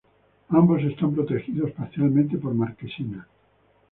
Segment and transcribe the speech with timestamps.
[0.49, 3.27] Ambos están protegidos parcialmente por marquesinas.